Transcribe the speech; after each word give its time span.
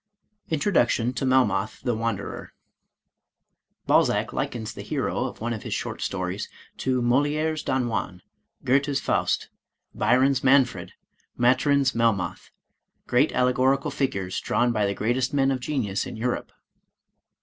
i6o 0.01 0.51
Introduction 0.53 1.13
to 1.13 1.25
Melmoth 1.27 1.79
the 1.83 1.93
Wanderer 1.93 2.53
Balzac 3.85 4.33
likens 4.33 4.73
the 4.73 4.81
hero 4.81 5.25
of 5.25 5.41
one 5.41 5.53
of 5.53 5.61
his 5.61 5.75
short 5.75 6.01
stories 6.01 6.49
to" 6.77 7.03
Moli^re's 7.03 7.61
Don 7.61 7.87
Juan, 7.87 8.23
Goethe's 8.65 8.99
Faust, 8.99 9.49
Byron's 9.93 10.43
Manfred, 10.43 10.93
Maturin's 11.37 11.91
Melmoth— 11.93 12.49
^great 13.07 13.31
allegorical 13.33 13.91
figures 13.91 14.39
drawn 14.41 14.71
by 14.71 14.87
the 14.87 14.95
greatest 14.95 15.35
men 15.35 15.51
of 15.51 15.59
genius 15.59 16.07
in 16.07 16.15
Europe. 16.17 16.51